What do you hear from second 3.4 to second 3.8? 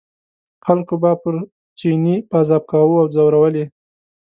یې.